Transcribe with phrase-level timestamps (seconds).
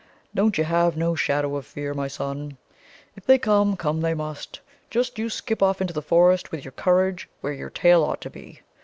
[0.33, 2.57] "Don't you have no shadow of fear, my son.
[3.15, 4.59] If they come, come they must.
[4.89, 8.31] Just you skip off into the forest with your courage where your tail ought to
[8.31, 8.61] be.